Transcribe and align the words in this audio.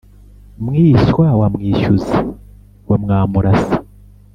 mwishywa 0.63 1.25
wa 1.39 1.47
mwishyuzi 1.53 2.17
wa 2.89 2.97
mwam-urasa, 3.03 3.77